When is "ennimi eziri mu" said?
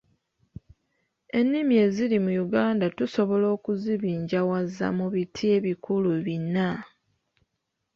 1.39-2.31